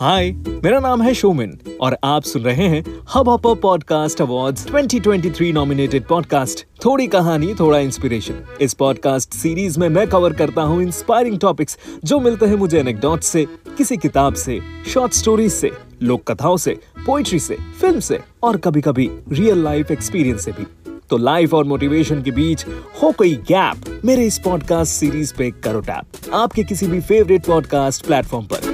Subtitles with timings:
[0.00, 0.30] हाय
[0.64, 2.82] मेरा नाम है शोमिन और आप सुन रहे हैं
[3.14, 9.88] Hub Hopper podcast awards 2023 nominated podcast थोड़ी कहानी, थोड़ा इंस्पिरेशन इस पॉडकास्ट सीरीज़ में
[9.88, 13.46] मैं कवर करता हूँ इंस्पायरिंग टॉपिक्स जो मिलते हैं मुझे एनेक्डोट से,
[13.78, 18.80] किसी किताब से शॉर्ट स्टोरीज से, लोक कथाओं से पोइट्री से फ़िल्म से और कभी
[18.80, 20.66] कभी रियल लाइफ एक्सपीरियंस से भी।
[21.10, 22.64] तो लाइफ और मोटिवेशन के बीच
[23.02, 28.06] हो कोई गैप मेरे इस पॉडकास्ट सीरीज़ पे करो टैप आपके किसी भी फेवरेट पॉडकास्ट
[28.06, 28.67] प्लेटफॉर्म पर।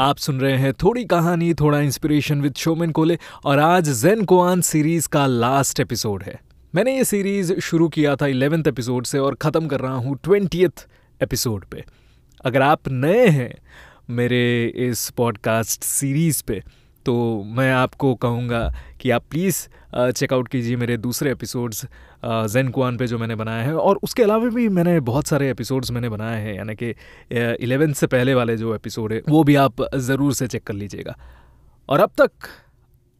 [0.00, 4.60] आप सुन रहे हैं थोड़ी कहानी, थोड़ा इंस्पिरेशन विद शोमेन कोले और आज जेन कोआन
[4.60, 6.40] सीरीज़ का लास्ट एपिसोड है।
[6.74, 10.86] मैंने ये सीरीज़ शुरू किया था इलेवेंथ एपिसोड से और ख़त्म कर रहा हूँ ट्वेंटियथ
[11.22, 11.84] एपिसोड पे।
[12.44, 13.54] अगर आप नए हैं
[14.10, 16.62] मेरे इस पॉडकास्ट सीरीज़ पे
[17.06, 21.84] तो मैं आपको कहूँगा कि आप प्लीज़ चेकआउट कीजिए मेरे दूसरे एपिसोड्स
[22.24, 25.90] जैन कुआन पे जो मैंने बनाए हैं। और उसके अलावा भी मैंने बहुत सारे एपिसोड्स
[25.90, 26.94] मैंने बनाए हैं, यानी कि
[27.64, 31.16] इलेवेंथ से पहले वाले जो एपिसोड है, वो भी आप ज़रूर से चेक कर लीजिएगा।
[31.88, 32.30] और अब तक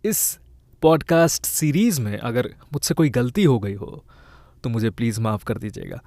[0.04, 0.38] इस
[0.82, 4.04] पॉडकास्ट सीरीज़ में अगर मुझसे कोई गलती हो गई हो
[4.64, 6.00] तो मुझे प्लीज़ माफ़ कर दीजिएगा।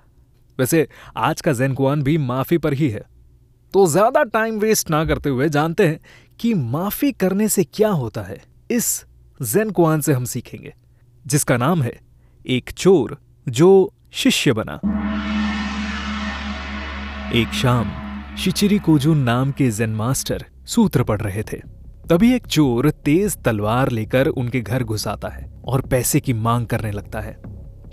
[0.59, 3.03] वैसे आज का जैन कुआन भी माफ़ी पर ही है।
[3.73, 5.99] तो ज़्यादा टाइम वेस्ट ना करते हुए जानते हैं
[6.39, 8.37] कि माफ़ी करने से क्या होता है।
[8.71, 9.05] इस
[9.39, 10.73] जैन कुआन से हम सीखेंगे
[11.25, 11.93] जिसका नाम है
[12.45, 13.69] एक चोर जो
[14.13, 14.79] शिष्य बना।
[17.35, 17.91] एक शाम
[18.37, 21.57] शिचिरी कोजुन नाम के जेन मास्टर सूत्र पढ़ रहे थे।
[22.09, 26.65] तभी एक चोर तेज तलवार लेकर उनके घर घुस आता है और पैसे की मांग
[26.67, 27.37] करने लगता है।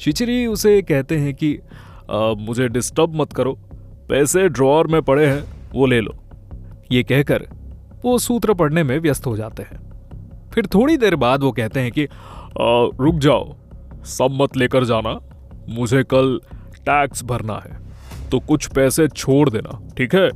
[0.00, 1.54] शिचिरी उसे कहते हैं कि
[2.10, 3.52] आ, मुझे डिस्टर्ब मत करो।
[4.08, 6.14] पैसे ड्रॉर में पड़े हैं। वो ले लो।
[6.92, 7.46] ये कहकर
[8.04, 9.78] वो सूत्र पढ़ने में व्यस्त हो जाते हैं।
[10.54, 12.08] फिर थोड़ी देर बाद वो कहते हैं कि आ,
[13.00, 13.54] रुक जाओ
[14.08, 15.18] सब मत लेकर जाना
[15.68, 16.40] मुझे कल
[16.78, 17.76] टैक्स भरना है
[18.30, 20.28] तो कुछ पैसे छोड़ देना ठीक है?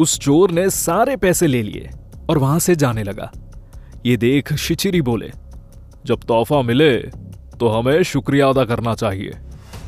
[0.00, 1.90] उस चोर ने सारे पैसे ले लिए
[2.30, 3.30] और वहाँ से जाने लगा।
[4.06, 5.30] ये देख शिचिरी बोले
[6.06, 6.96] जब तोहफा मिले
[7.60, 9.32] तो हमें शुक्रिया अदा करना चाहिए।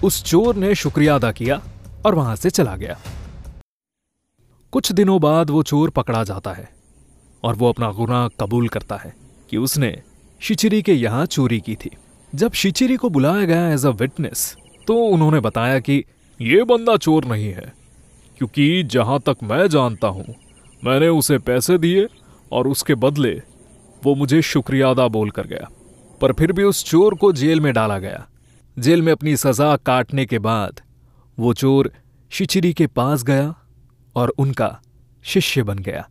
[0.04, 1.60] उस चोर ने शुक्रिया अदा किया
[2.06, 2.96] और वहाँ से चला गया।
[4.72, 6.68] कुछ दिनों बाद वो चोर पकड़ा जाता है
[7.42, 9.12] और वो अपना गुनाह कबूल करता है
[9.50, 9.90] कि उसने
[10.40, 11.90] शिचिरी के यहाँ चोरी की थी।
[12.32, 14.56] जब शिचिरी को बुलाया गया एज अ विटनेस
[14.88, 16.04] तो उन्होंने बताया कि
[16.40, 17.72] ये बंदा चोर नहीं है,
[18.40, 20.24] क्योंकि जहाँ तक मैं जानता हूँ,
[20.82, 22.06] मैंने उसे पैसे दिए
[22.52, 23.40] और उसके बदले
[24.02, 25.68] वो मुझे शुक्रिया अदा बोल कर गया।
[26.20, 28.26] पर फिर भी उस चोर को जेल में डाला गया।
[28.76, 30.80] जेल में अपनी सजा काटने के बाद
[31.38, 31.92] वो चोर
[32.32, 33.54] शिचिरी के पास गया
[34.16, 34.80] और उनका
[35.24, 36.08] शिष्य बन गया।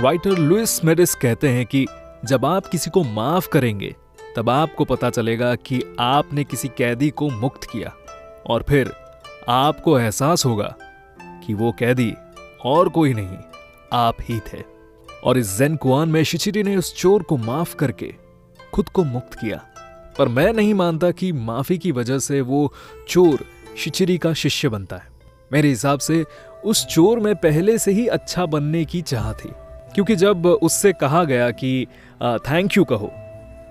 [0.00, 1.86] वाइटर लुइस मेरिस कहते हैं कि
[2.24, 3.96] जब आप किसी को माफ़ करेंगे,
[4.36, 7.92] तब आपको पता चलेगा कि आपने किसी कैदी को मुक्त किया
[8.46, 8.92] और फिर
[9.48, 10.76] आपको एहसास होगा
[11.22, 12.14] कि वो कैदी
[12.64, 13.38] और कोई नहीं,
[13.92, 14.62] आप ही थे।
[15.24, 18.14] और इस जैन कुआन में शिचिरी ने उस चोर को माफ़ करके
[18.74, 19.64] खुद को मुक्त किया।
[20.18, 22.74] पर मैं नहीं मानता कि माफ़ी की वजह से वो
[23.08, 23.44] चोर
[23.76, 25.11] शिचिरी का शिष्य बनता है।
[25.52, 26.24] मेरे हिसाब से,
[26.64, 29.52] उस चोर में पहले से ही अच्छा बनने की चाह थी।
[29.94, 31.86] क्योंकि जब उससे कहा गया कि
[32.22, 33.10] थैंक यू कहो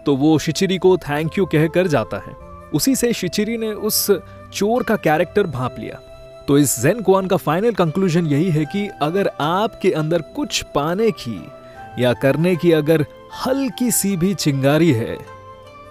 [0.06, 2.34] तो वो शिचिरी को थैंक यू कहकर जाता है।
[2.74, 4.06] उसी से शिचिरी ने उस
[4.54, 6.00] चोर का कैरेक्टर भाप लिया।
[6.48, 11.10] तो इस जैन कुआन का फाइनल कंक्लूजन यही है कि अगर आपके अंदर कुछ पाने
[11.18, 11.42] की
[12.00, 13.06] या करने की अगर
[13.46, 15.18] हल्की सी भी चिंगारी है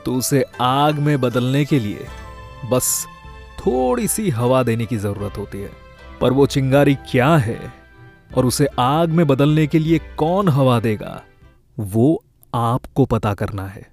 [0.04, 2.06] तो उसे आग में बदलने के लिए
[2.70, 3.06] बस
[3.58, 5.70] थोड़ी सी हवा देने की ज़रूरत होती है।
[6.20, 7.60] पर वो चिंगारी क्या है
[8.36, 11.22] और उसे आग में बदलने के लिए कौन हवा देगा,
[11.78, 12.22] वो
[12.52, 13.88] आपको पता करना है।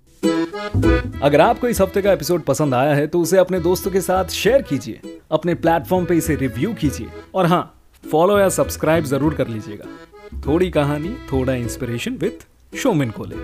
[1.22, 4.26] अगर आपको इस हफ़्ते का एपिसोड पसंद आया है तो उसे अपने दोस्तों के साथ
[4.32, 5.00] शेयर कीजिए,
[5.32, 7.74] अपने प्लेटफॉर्म पे इसे रिव्यू कीजिए, और हाँ
[8.04, 13.36] फॉलो या सब्सक्राइब ज़रूर कर लीजिएगा। थोड़ी कहानी, थोड़ा इंस्पिरेशन विथ शोमिन कोले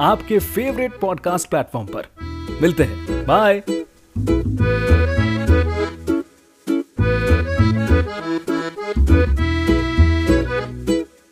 [0.00, 2.06] आपके फेवरेट पॉडकास्ट प्लेटफॉर्म पर।
[2.62, 3.62] मिलते हैं। बाय